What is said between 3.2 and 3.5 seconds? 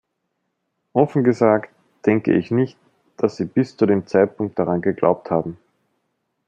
sie